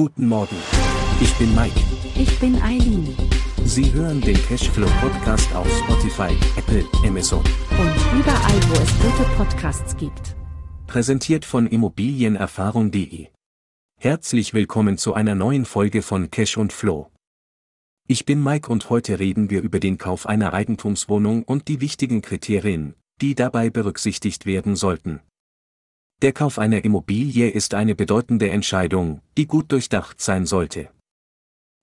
Guten 0.00 0.28
Morgen. 0.28 0.56
Ich 1.20 1.30
bin 1.34 1.54
Mike. 1.54 1.78
Ich 2.14 2.40
bin 2.40 2.56
Eileen. 2.62 3.14
Sie 3.66 3.92
hören 3.92 4.18
den 4.22 4.34
Cashflow 4.46 4.88
Podcast 4.98 5.54
auf 5.54 5.68
Spotify, 5.76 6.34
Apple, 6.56 6.86
Amazon. 7.06 7.40
Und 7.40 8.18
überall, 8.18 8.60
wo 8.70 8.82
es 8.82 8.98
gute 8.98 9.28
Podcasts 9.36 9.94
gibt. 9.98 10.36
Präsentiert 10.86 11.44
von 11.44 11.66
Immobilienerfahrung.de. 11.66 13.26
Herzlich 14.00 14.54
willkommen 14.54 14.96
zu 14.96 15.12
einer 15.12 15.34
neuen 15.34 15.66
Folge 15.66 16.00
von 16.00 16.30
Cash 16.30 16.56
und 16.56 16.72
Flow. 16.72 17.10
Ich 18.08 18.24
bin 18.24 18.42
Mike 18.42 18.72
und 18.72 18.88
heute 18.88 19.18
reden 19.18 19.50
wir 19.50 19.60
über 19.60 19.80
den 19.80 19.98
Kauf 19.98 20.24
einer 20.24 20.54
Eigentumswohnung 20.54 21.42
und 21.42 21.68
die 21.68 21.82
wichtigen 21.82 22.22
Kriterien, 22.22 22.94
die 23.20 23.34
dabei 23.34 23.68
berücksichtigt 23.68 24.46
werden 24.46 24.76
sollten. 24.76 25.20
Der 26.22 26.34
Kauf 26.34 26.58
einer 26.58 26.84
Immobilie 26.84 27.48
ist 27.48 27.72
eine 27.72 27.94
bedeutende 27.94 28.50
Entscheidung, 28.50 29.22
die 29.38 29.46
gut 29.46 29.72
durchdacht 29.72 30.20
sein 30.20 30.44
sollte. 30.44 30.90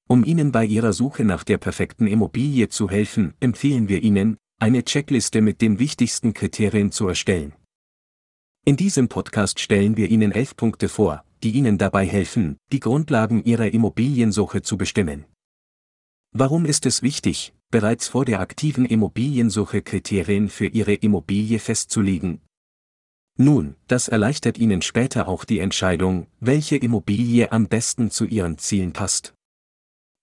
Um 0.08 0.24
Ihnen 0.24 0.52
bei 0.52 0.64
Ihrer 0.64 0.94
Suche 0.94 1.24
nach 1.24 1.44
der 1.44 1.58
perfekten 1.58 2.06
Immobilie 2.06 2.70
zu 2.70 2.88
helfen, 2.88 3.34
empfehlen 3.40 3.90
wir 3.90 4.04
Ihnen, 4.04 4.38
eine 4.60 4.86
Checkliste 4.86 5.42
mit 5.42 5.60
den 5.60 5.80
wichtigsten 5.80 6.36
Kriterien 6.36 6.92
zu 6.92 7.08
erstellen. 7.08 7.54
In 8.64 8.78
diesem 8.78 9.08
Podcast 9.08 9.60
stellen 9.60 9.98
wir 9.98 10.08
Ihnen 10.08 10.32
elf 10.32 10.56
Punkte 10.56 10.88
vor, 10.88 11.24
die 11.42 11.52
Ihnen 11.52 11.80
dabei 11.80 12.06
helfen, 12.06 12.58
die 12.72 12.80
Grundlagen 12.80 13.44
Ihrer 13.44 13.74
Immobiliensuche 13.74 14.62
zu 14.62 14.78
bestimmen. 14.78 15.26
Warum 16.32 16.66
ist 16.66 16.86
es 16.86 17.02
wichtig, 17.02 17.56
bereits 17.72 18.08
vor 18.08 18.24
der 18.24 18.40
aktiven 18.40 18.86
Immobiliensuche 18.86 19.82
Kriterien 19.82 20.48
für 20.50 20.68
Ihre 20.68 20.94
Immobilie 20.94 21.58
festzulegen, 21.58 22.42
nun, 23.38 23.76
das 23.88 24.08
erleichtert 24.08 24.58
Ihnen 24.58 24.82
später 24.82 25.28
auch 25.28 25.46
die 25.46 25.60
Entscheidung, 25.60 26.28
welche 26.40 26.76
Immobilie 26.76 27.52
am 27.52 27.68
besten 27.68 28.12
zu 28.12 28.26
Ihren 28.26 28.58
Zielen 28.58 28.94
passt. 28.94 29.34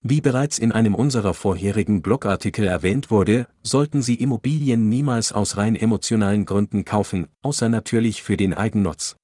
Wie 0.01 0.21
bereits 0.21 0.59
in 0.59 0.71
einem 0.71 0.93
unserer 0.93 1.33
vorherigen 1.33 2.03
Blogartikel 2.03 2.67
erwähnt 2.67 3.09
wurde, 3.09 3.47
sollten 3.63 4.03
Sie 4.03 4.15
Immobilien 4.15 4.87
niemals 4.87 5.31
aus 5.31 5.57
rein 5.57 5.75
emotionalen 5.75 6.45
Gründen 6.45 6.85
kaufen, 6.85 7.27
außer 7.41 7.69
natürlich 7.69 8.21
für 8.21 8.37
den 8.37 8.53
Eigennutz. 8.53 9.15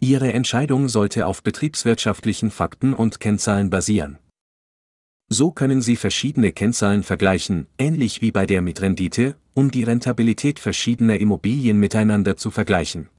Ihre 0.00 0.32
Entscheidung 0.32 0.88
sollte 0.88 1.26
auf 1.26 1.42
betriebswirtschaftlichen 1.42 2.52
Fakten 2.52 2.94
und 2.94 3.18
Kennzahlen 3.18 3.70
basieren. 3.70 4.18
So 5.30 5.50
können 5.50 5.82
Sie 5.82 5.96
verschiedene 5.96 6.52
Kennzahlen 6.52 7.02
vergleichen, 7.02 7.66
ähnlich 7.76 8.22
wie 8.22 8.32
bei 8.32 8.46
der 8.46 8.62
Mietrendite, 8.62 9.36
um 9.52 9.70
die 9.70 9.84
Rentabilität 9.84 10.58
verschiedener 10.58 11.18
Immobilien 11.18 11.78
miteinander 11.78 12.36
zu 12.36 12.50
vergleichen. 12.50 13.10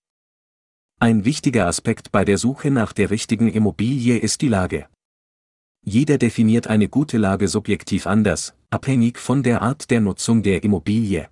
Ein 1.00 1.24
wichtiger 1.24 1.68
Aspekt 1.68 2.12
bei 2.12 2.26
der 2.26 2.38
Suche 2.38 2.72
nach 2.72 2.94
der 2.94 3.12
richtigen 3.12 3.48
Immobilie 3.48 4.18
ist 4.18 4.42
die 4.42 4.50
Lage. 4.50 4.88
Jeder 5.86 6.18
definiert 6.18 6.68
eine 6.68 6.90
gute 6.90 7.18
Lage 7.18 7.48
subjektiv 7.48 8.08
anders, 8.08 8.54
abhängig 8.70 9.18
von 9.18 9.44
der 9.44 9.62
Art 9.62 9.92
der 9.92 10.02
Nutzung 10.02 10.44
der 10.44 10.64
Immobilie. 10.64 11.30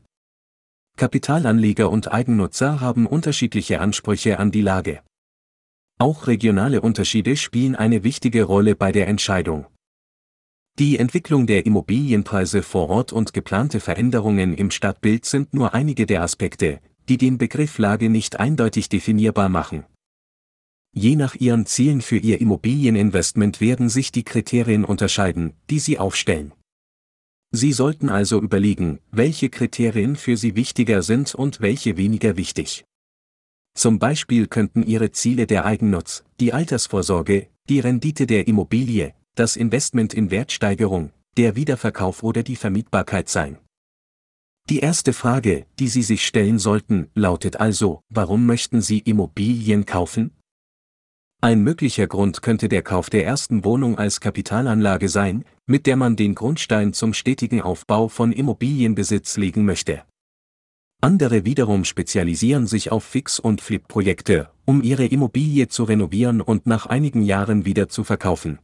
Kapitalanleger 0.95 1.89
und 1.89 2.11
Eigennutzer 2.11 2.79
haben 2.79 3.07
unterschiedliche 3.07 3.81
Ansprüche 3.81 4.39
an 4.39 4.51
die 4.51 4.61
Lage. 4.61 5.01
Auch 5.99 6.27
regionale 6.27 6.81
Unterschiede 6.81 7.35
spielen 7.35 7.75
eine 7.75 8.03
wichtige 8.03 8.43
Rolle 8.43 8.75
bei 8.75 8.91
der 8.91 9.07
Entscheidung. 9.07 9.65
Die 10.79 10.99
Entwicklung 10.99 11.47
der 11.47 11.65
Immobilienpreise 11.65 12.61
vor 12.61 12.89
Ort 12.89 13.11
und 13.11 13.33
geplante 13.33 13.79
Veränderungen 13.79 14.53
im 14.53 14.69
Stadtbild 14.69 15.25
sind 15.25 15.51
nur 15.51 15.73
einige 15.73 16.05
der 16.05 16.21
Aspekte, 16.21 16.81
die 17.09 17.17
den 17.17 17.39
Begriff 17.39 17.79
Lage 17.79 18.11
nicht 18.11 18.39
eindeutig 18.39 18.87
definierbar 18.87 19.49
machen. 19.49 19.85
Je 20.93 21.15
nach 21.15 21.33
Ihren 21.33 21.65
Zielen 21.65 22.01
für 22.01 22.17
Ihr 22.17 22.39
Immobilieninvestment 22.41 23.59
werden 23.59 23.89
sich 23.89 24.11
die 24.11 24.23
Kriterien 24.23 24.85
unterscheiden, 24.85 25.53
die 25.71 25.79
Sie 25.79 25.97
aufstellen. 25.97 26.53
Sie 27.49 27.73
sollten 27.73 28.09
also 28.09 28.39
überlegen, 28.39 28.99
welche 29.09 29.49
Kriterien 29.49 30.15
für 30.15 30.37
Sie 30.37 30.55
wichtiger 30.55 31.01
sind 31.01 31.33
und 31.33 31.59
welche 31.59 31.97
weniger 31.97 32.37
wichtig. 32.37 32.85
Zum 33.73 33.97
Beispiel 33.97 34.45
könnten 34.45 34.83
Ihre 34.83 35.11
Ziele 35.11 35.47
der 35.47 35.65
Eigennutz, 35.65 36.23
die 36.39 36.53
Altersvorsorge, 36.53 37.47
die 37.67 37.79
Rendite 37.79 38.27
der 38.27 38.47
Immobilie, 38.47 39.15
das 39.39 39.55
Investment 39.55 40.13
in 40.13 40.31
Wertsteigerung, 40.31 41.11
der 41.37 41.55
Wiederverkauf 41.55 42.23
oder 42.23 42.41
die 42.43 42.55
Vermietbarkeit 42.55 43.29
sein. 43.29 43.59
Die 44.69 44.79
erste 44.79 45.13
Frage, 45.13 45.65
die 45.79 45.87
Sie 45.87 46.01
sich 46.01 46.25
stellen 46.25 46.59
sollten, 46.59 47.09
lautet 47.13 47.59
also, 47.59 48.01
warum 48.09 48.45
möchten 48.45 48.81
Sie 48.81 48.99
Immobilien 48.99 49.85
kaufen? 49.85 50.31
Ein 51.39 51.61
möglicher 51.61 52.07
Grund 52.07 52.41
könnte 52.41 52.67
der 52.67 52.81
Kauf 52.81 53.11
der 53.11 53.25
ersten 53.25 53.63
Wohnung 53.63 53.99
als 53.99 54.19
Kapitalanlage 54.19 55.07
sein, 55.07 55.45
mit 55.67 55.85
der 55.85 55.95
man 55.95 56.15
den 56.15 56.33
Grundstein 56.33 56.93
zum 56.93 57.13
stetigen 57.13 57.61
Aufbau 57.61 58.07
von 58.07 58.31
Immobilienbesitz 58.31 59.37
legen 59.37 59.63
möchte. 59.63 60.03
Andere 60.99 61.45
wiederum 61.45 61.85
spezialisieren 61.85 62.65
sich 62.65 62.91
auf 62.91 63.03
Fix- 63.03 63.39
und 63.39 63.61
Flip-Projekte, 63.61 64.49
um 64.65 64.81
ihre 64.81 65.05
Immobilie 65.05 65.67
zu 65.67 65.83
renovieren 65.83 66.41
und 66.41 66.65
nach 66.65 66.87
einigen 66.87 67.21
Jahren 67.21 67.65
wieder 67.65 67.87
zu 67.87 68.03
verkaufen. 68.03 68.57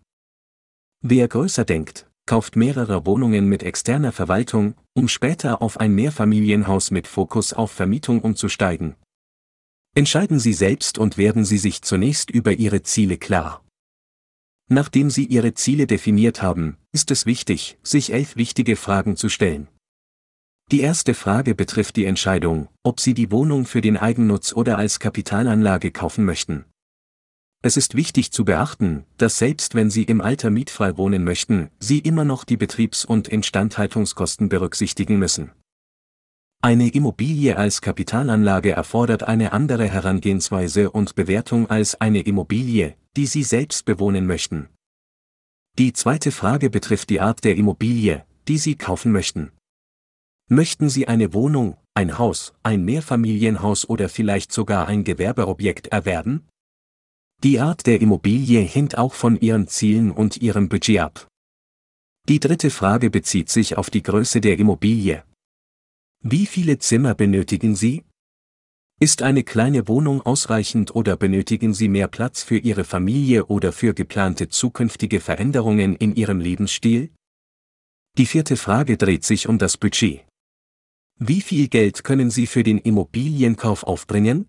Wer 1.06 1.28
größer 1.28 1.66
denkt, 1.66 2.08
kauft 2.26 2.56
mehrere 2.56 3.06
Wohnungen 3.06 3.50
mit 3.50 3.62
externer 3.62 4.14
Verwaltung, 4.14 4.76
um 4.94 5.10
später 5.10 5.62
auf 5.62 5.78
ein 5.78 5.94
Mehrfamilienhaus 5.94 6.92
mit 6.92 7.08
Fokus 7.08 7.52
auf 7.52 7.72
Vermietung 7.72 8.22
umzusteigen. 8.22 8.96
Entscheiden 9.96 10.40
Sie 10.40 10.54
selbst 10.54 10.98
und 10.98 11.18
werden 11.18 11.44
Sie 11.44 11.58
sich 11.58 11.82
zunächst 11.82 12.32
über 12.32 12.54
Ihre 12.54 12.84
Ziele 12.84 13.18
klar. 13.18 13.66
Nachdem 14.70 15.10
Sie 15.10 15.26
Ihre 15.26 15.54
Ziele 15.54 15.88
definiert 15.88 16.42
haben, 16.42 16.78
ist 16.94 17.12
es 17.12 17.26
wichtig, 17.26 17.78
sich 17.84 18.14
elf 18.14 18.38
wichtige 18.38 18.78
Fragen 18.78 19.18
zu 19.18 19.28
stellen. 19.28 19.68
Die 20.72 20.80
erste 20.80 21.14
Frage 21.14 21.54
betrifft 21.54 21.98
die 21.98 22.06
Entscheidung, 22.06 22.70
ob 22.82 23.02
Sie 23.02 23.14
die 23.14 23.30
Wohnung 23.30 23.66
für 23.66 23.82
den 23.82 23.98
Eigennutz 23.98 24.54
oder 24.54 24.78
als 24.78 25.02
Kapitalanlage 25.02 25.92
kaufen 25.92 26.24
möchten. 26.24 26.64
Es 27.66 27.78
ist 27.78 27.96
wichtig 27.96 28.34
zu 28.34 28.44
beachten, 28.44 29.06
dass 29.16 29.38
selbst 29.38 29.74
wenn 29.74 29.90
Sie 29.90 30.04
im 30.04 30.20
Alter 30.20 30.50
mietfrei 30.50 30.98
wohnen 30.98 31.24
möchten, 31.24 31.70
Sie 31.80 32.00
immer 32.00 32.26
noch 32.26 32.44
die 32.44 32.58
Betriebs- 32.58 33.06
und 33.06 33.30
Instandhaltungskosten 33.30 34.50
berücksichtigen 34.50 35.18
müssen. 35.18 35.54
Eine 36.62 36.90
Immobilie 36.90 37.56
als 37.56 37.80
Kapitalanlage 37.80 38.72
erfordert 38.72 39.24
eine 39.24 39.54
andere 39.54 39.88
Herangehensweise 39.88 40.92
und 40.92 41.16
Bewertung 41.16 41.70
als 41.70 42.00
eine 42.02 42.20
Immobilie, 42.20 42.98
die 43.16 43.28
Sie 43.28 43.44
selbst 43.44 43.86
bewohnen 43.86 44.28
möchten. 44.28 44.68
Die 45.80 45.94
zweite 45.94 46.32
Frage 46.32 46.70
betrifft 46.70 47.10
die 47.10 47.22
Art 47.22 47.46
der 47.46 47.56
Immobilie, 47.56 48.26
die 48.50 48.58
Sie 48.58 48.76
kaufen 48.76 49.14
möchten. 49.14 49.54
Möchten 50.50 50.90
Sie 50.90 51.08
eine 51.08 51.34
Wohnung, 51.34 51.78
ein 51.94 52.18
Haus, 52.18 52.54
ein 52.62 52.84
Mehrfamilienhaus 52.84 53.88
oder 53.88 54.10
vielleicht 54.10 54.52
sogar 54.52 54.88
ein 54.90 55.06
Gewerbeobjekt 55.06 55.88
erwerben? 55.88 56.50
Die 57.42 57.60
Art 57.60 57.86
der 57.88 58.02
Immobilie 58.02 58.62
hängt 58.62 58.98
auch 58.98 59.14
von 59.14 59.40
Ihren 59.40 59.68
Zielen 59.68 60.12
und 60.12 60.38
Ihrem 60.38 60.70
Budget 60.70 61.00
ab. 61.00 61.28
Die 62.30 62.40
dritte 62.40 62.70
Frage 62.70 63.10
bezieht 63.10 63.50
sich 63.50 63.78
auf 63.78 63.90
die 63.90 64.04
Größe 64.04 64.40
der 64.40 64.58
Immobilie. 64.58 65.24
Wie 66.22 66.46
viele 66.46 66.78
Zimmer 66.80 67.16
benötigen 67.16 67.76
Sie? 67.76 68.04
Ist 69.02 69.22
eine 69.22 69.44
kleine 69.44 69.90
Wohnung 69.90 70.22
ausreichend 70.22 70.96
oder 70.96 71.18
benötigen 71.18 71.74
Sie 71.74 71.90
mehr 71.90 72.08
Platz 72.08 72.44
für 72.44 72.58
Ihre 72.58 72.86
Familie 72.86 73.48
oder 73.48 73.74
für 73.74 73.94
geplante 73.94 74.48
zukünftige 74.48 75.20
Veränderungen 75.20 75.98
in 75.98 76.16
Ihrem 76.16 76.40
Lebensstil? 76.40 77.12
Die 78.18 78.26
vierte 78.26 78.56
Frage 78.56 78.96
dreht 78.96 79.26
sich 79.26 79.50
um 79.50 79.58
das 79.58 79.76
Budget. 79.76 80.22
Wie 81.20 81.42
viel 81.42 81.68
Geld 81.68 82.06
können 82.06 82.30
Sie 82.30 82.48
für 82.48 82.64
den 82.64 82.78
Immobilienkauf 82.78 83.84
aufbringen? 83.84 84.48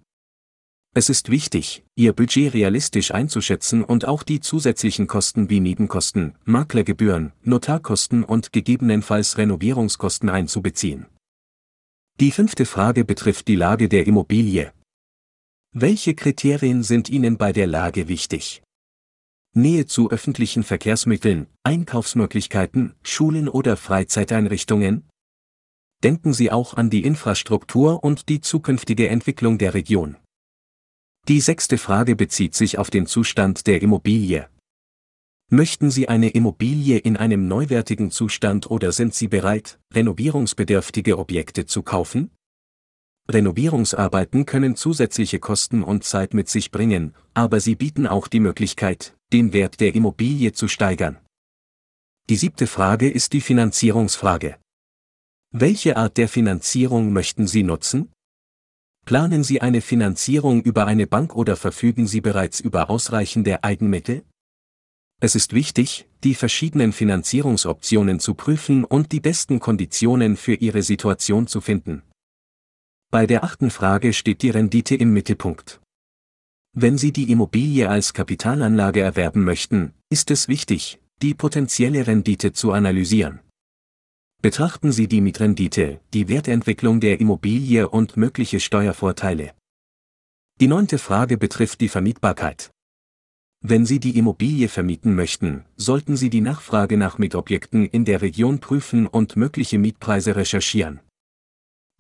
Es 0.97 1.09
ist 1.09 1.29
wichtig, 1.29 1.83
Ihr 1.97 2.13
Budget 2.13 2.55
realistisch 2.55 3.13
einzuschätzen 3.13 3.83
und 3.83 4.05
auch 4.05 4.23
die 4.23 4.39
zusätzlichen 4.39 5.09
Kosten 5.09 5.51
wie 5.51 5.59
Nebenkosten, 5.59 6.37
Maklergebühren, 6.45 7.33
Notarkosten 7.43 8.23
und 8.23 8.53
gegebenenfalls 8.53 9.37
Renovierungskosten 9.37 10.29
einzubeziehen. 10.29 11.07
Die 12.21 12.31
fünfte 12.31 12.65
Frage 12.65 13.05
betrifft 13.05 13.49
die 13.49 13.57
Lage 13.57 13.89
der 13.89 14.07
Immobilie. 14.07 14.73
Welche 15.73 16.15
Kriterien 16.15 16.85
sind 16.85 17.11
Ihnen 17.11 17.39
bei 17.39 17.53
der 17.53 17.67
Lage 17.67 18.07
wichtig? 18.07 18.63
Nähe 19.53 19.87
zu 19.87 20.13
öffentlichen 20.13 20.63
Verkehrsmitteln, 20.63 21.49
Einkaufsmöglichkeiten, 21.65 22.95
Schulen 23.03 23.49
oder 23.49 23.77
Freizeiteinrichtungen? 23.77 25.09
Denken 26.05 26.33
Sie 26.33 26.53
auch 26.53 26.75
an 26.75 26.89
die 26.89 27.03
Infrastruktur 27.03 28.05
und 28.05 28.29
die 28.29 28.41
zukünftige 28.41 29.09
Entwicklung 29.09 29.59
der 29.59 29.75
Region. 29.75 30.17
Die 31.27 31.41
sechste 31.41 31.79
Frage 31.79 32.17
bezieht 32.17 32.55
sich 32.55 32.77
auf 32.77 32.91
den 32.91 33.07
Zustand 33.07 33.67
der 33.67 33.81
Immobilie. 33.81 34.51
Möchten 35.51 35.91
Sie 35.91 36.07
eine 36.07 36.29
Immobilie 36.29 36.99
in 36.99 37.17
einem 37.17 37.49
neuwertigen 37.49 38.11
Zustand 38.11 38.71
oder 38.71 38.93
sind 38.93 39.15
Sie 39.15 39.29
bereit, 39.29 39.79
renovierungsbedürftige 39.95 41.19
Objekte 41.19 41.65
zu 41.65 41.83
kaufen? 41.83 42.31
Renovierungsarbeiten 43.31 44.45
können 44.45 44.77
zusätzliche 44.77 45.39
Kosten 45.39 45.83
und 45.83 46.05
Zeit 46.05 46.35
mit 46.35 46.51
sich 46.51 46.71
bringen, 46.71 47.15
aber 47.33 47.59
sie 47.59 47.75
bieten 47.75 48.07
auch 48.07 48.29
die 48.29 48.41
Möglichkeit, 48.41 49.17
den 49.33 49.55
Wert 49.55 49.81
der 49.81 49.95
Immobilie 49.95 50.53
zu 50.53 50.69
steigern. 50.69 51.19
Die 52.29 52.37
siebte 52.37 52.67
Frage 52.67 53.09
ist 53.09 53.33
die 53.33 53.41
Finanzierungsfrage. 53.41 54.59
Welche 55.53 55.97
Art 55.97 56.19
der 56.19 56.29
Finanzierung 56.29 57.15
möchten 57.15 57.47
Sie 57.47 57.63
nutzen? 57.63 58.13
Planen 59.05 59.45
Sie 59.45 59.61
eine 59.61 59.83
Finanzierung 59.83 60.63
über 60.63 60.87
eine 60.87 61.07
Bank 61.07 61.37
oder 61.37 61.57
verfügen 61.57 62.07
Sie 62.07 62.23
bereits 62.23 62.61
über 62.61 62.89
ausreichende 62.89 63.63
Eigenmittel? 63.63 64.23
Es 65.21 65.35
ist 65.35 65.53
wichtig, 65.53 66.07
die 66.25 66.35
verschiedenen 66.35 66.93
Finanzierungsoptionen 66.93 68.19
zu 68.19 68.33
prüfen 68.33 68.85
und 68.85 69.13
die 69.13 69.21
besten 69.21 69.61
Konditionen 69.61 70.37
für 70.37 70.55
Ihre 70.55 70.83
Situation 70.83 71.47
zu 71.47 71.61
finden. 71.61 72.03
Bei 73.11 73.27
der 73.27 73.45
achten 73.45 73.71
Frage 73.71 74.15
steht 74.15 74.41
die 74.41 74.51
Rendite 74.51 74.95
im 74.95 75.13
Mittelpunkt. 75.13 75.81
Wenn 76.73 76.97
Sie 76.97 77.13
die 77.13 77.31
Immobilie 77.31 77.89
als 77.91 78.15
Kapitalanlage 78.15 79.01
erwerben 79.01 79.45
möchten, 79.45 79.93
ist 80.09 80.31
es 80.31 80.49
wichtig, 80.49 80.99
die 81.21 81.35
potenzielle 81.35 82.07
Rendite 82.07 82.55
zu 82.55 82.73
analysieren. 82.73 83.41
Betrachten 84.45 84.93
Sie 84.93 85.09
die 85.09 85.23
Mietrendite, 85.23 86.01
die 86.13 86.29
Wertentwicklung 86.29 87.01
der 87.01 87.19
Immobilie 87.19 87.89
und 87.89 88.19
mögliche 88.19 88.61
Steuervorteile. 88.61 89.53
Die 90.61 90.67
neunte 90.67 90.99
Frage 90.99 91.39
betrifft 91.39 91.81
die 91.81 91.89
Vermietbarkeit. 91.89 92.71
Wenn 93.63 93.87
Sie 93.87 94.01
die 94.01 94.19
Immobilie 94.19 94.69
vermieten 94.69 95.15
möchten, 95.15 95.65
sollten 95.79 96.19
Sie 96.19 96.29
die 96.29 96.43
Nachfrage 96.43 96.99
nach 96.99 97.17
Mietobjekten 97.17 97.87
in 97.87 98.05
der 98.05 98.21
Region 98.21 98.59
prüfen 98.59 99.07
und 99.07 99.35
mögliche 99.35 99.79
Mietpreise 99.79 100.37
recherchieren. 100.37 101.01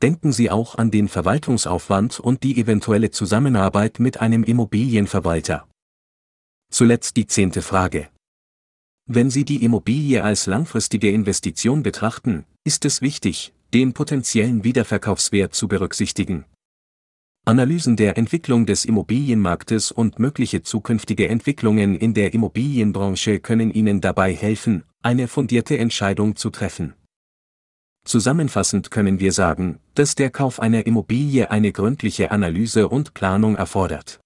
Denken 0.03 0.31
Sie 0.31 0.51
auch 0.51 0.75
an 0.75 0.91
den 0.91 1.09
Verwaltungsaufwand 1.09 2.21
und 2.21 2.43
die 2.43 2.61
eventuelle 2.61 3.11
Zusammenarbeit 3.11 4.01
mit 4.01 4.21
einem 4.21 4.45
Immobilienverwalter. 4.45 5.67
Zuletzt 6.71 7.17
die 7.17 7.27
zehnte 7.27 7.63
Frage. 7.63 8.11
Wenn 9.07 9.29
Sie 9.29 9.45
die 9.45 9.63
Immobilie 9.63 10.25
als 10.25 10.47
langfristige 10.47 11.11
Investition 11.11 11.83
betrachten, 11.83 12.47
ist 12.65 12.87
es 12.87 13.03
wichtig, 13.03 13.53
den 13.75 13.93
potenziellen 13.93 14.65
Wiederverkaufswert 14.65 15.55
zu 15.55 15.69
berücksichtigen. 15.69 16.47
Analysen 17.45 17.97
der 17.97 18.17
Entwicklung 18.17 18.65
des 18.65 18.87
Immobilienmarktes 18.87 19.93
und 19.93 20.19
mögliche 20.19 20.63
zukünftige 20.63 21.29
Entwicklungen 21.29 21.95
in 21.95 22.15
der 22.15 22.33
Immobilienbranche 22.33 23.41
können 23.41 23.71
Ihnen 23.71 24.01
dabei 24.01 24.33
helfen, 24.33 24.85
eine 25.03 25.29
fundierte 25.29 25.77
Entscheidung 25.77 26.37
zu 26.37 26.49
treffen. 26.49 26.95
Zusammenfassend 28.07 28.91
können 28.91 29.21
wir 29.21 29.33
sagen, 29.33 29.81
dass 29.93 30.15
der 30.15 30.31
Kauf 30.31 30.61
einer 30.61 30.87
Immobilie 30.87 31.51
eine 31.51 31.73
gründliche 31.73 32.31
Analyse 32.31 32.89
und 32.89 33.13
Planung 33.13 33.57
erfordert. 33.57 34.21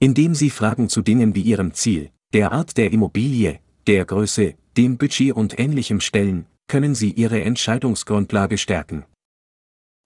Indem 0.00 0.34
Sie 0.34 0.48
Fragen 0.48 0.88
zu 0.88 1.02
Dingen 1.02 1.34
wie 1.34 1.42
Ihrem 1.42 1.74
Ziel, 1.74 2.10
der 2.32 2.52
Art 2.52 2.78
der 2.78 2.90
Immobilie, 2.90 3.60
der 3.86 4.04
Größe, 4.04 4.54
dem 4.76 4.96
Budget 4.96 5.32
und 5.32 5.58
ähnlichem 5.58 6.00
stellen, 6.00 6.46
können 6.68 6.94
Sie 6.94 7.10
Ihre 7.10 7.42
Entscheidungsgrundlage 7.42 8.58
stärken. 8.58 9.04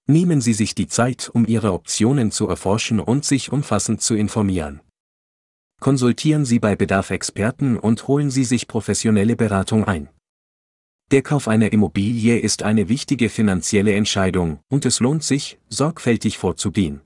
Nehmen 0.09 0.41
Sie 0.41 0.53
sich 0.53 0.75
die 0.75 0.87
Zeit, 0.87 1.31
um 1.33 1.47
Ihre 1.47 1.73
Optionen 1.73 2.31
zu 2.31 2.49
erforschen 2.49 3.01
und 3.01 3.25
sich 3.25 3.53
umfassend 3.53 4.01
zu 4.01 4.15
informieren. 4.15 4.81
Konsultieren 5.81 6.45
Sie 6.45 6.59
bei 6.59 6.75
Bedarf 6.75 7.11
Experten 7.11 7.77
und 7.77 8.09
holen 8.09 8.31
Sie 8.31 8.45
sich 8.45 8.67
professionelle 8.67 9.37
Beratung 9.37 9.85
ein. 9.85 10.09
Der 11.11 11.23
Kauf 11.23 11.47
einer 11.47 11.73
Immobilie 11.73 12.39
ist 12.39 12.63
eine 12.63 12.89
wichtige 12.89 13.29
finanzielle 13.29 13.95
Entscheidung 13.95 14.59
und 14.69 14.87
es 14.87 15.01
lohnt 15.01 15.23
sich, 15.23 15.59
sorgfältig 15.69 16.39
vorzugehen. 16.39 17.01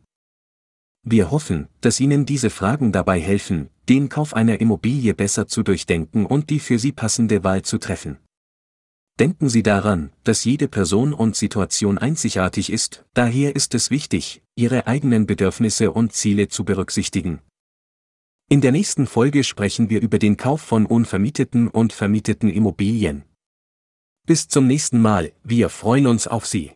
Wir 1.03 1.31
hoffen, 1.31 1.69
dass 1.81 1.99
Ihnen 2.01 2.27
diese 2.27 2.51
Fragen 2.51 2.93
dabei 2.93 3.21
helfen, 3.21 3.71
den 3.89 4.09
Kauf 4.09 4.35
einer 4.35 4.61
Immobilie 4.61 5.15
besser 5.15 5.47
zu 5.47 5.63
durchdenken 5.63 6.27
und 6.27 6.51
die 6.51 6.61
für 6.61 6.79
Sie 6.79 6.93
passende 6.93 7.43
Wahl 7.43 7.63
zu 7.63 7.79
treffen. 7.79 8.19
Denken 9.19 9.49
Sie 9.49 9.63
daran, 9.63 10.13
dass 10.25 10.45
jede 10.45 10.69
Person 10.69 11.13
und 11.13 11.37
Situation 11.37 11.99
einzigartig 11.99 12.73
ist, 12.73 13.05
daher 13.13 13.55
ist 13.55 13.75
es 13.75 13.91
wichtig, 13.91 14.43
Ihre 14.57 14.87
eigenen 14.87 15.27
Bedürfnisse 15.27 15.91
und 15.93 16.13
Ziele 16.13 16.49
zu 16.49 16.65
berücksichtigen. 16.65 17.41
In 18.49 18.61
der 18.61 18.73
nächsten 18.73 19.07
Folge 19.07 19.45
sprechen 19.45 19.91
wir 19.91 20.01
über 20.01 20.19
den 20.19 20.37
Kauf 20.37 20.61
von 20.61 20.87
unvermieteten 20.87 21.69
und 21.69 21.93
vermieteten 21.93 22.51
Immobilien. 22.51 23.25
Bis 24.27 24.49
zum 24.49 24.67
nächsten 24.67 25.01
Mal, 25.01 25.33
wir 25.45 25.69
freuen 25.69 26.07
uns 26.07 26.27
auf 26.27 26.47
Sie. 26.47 26.73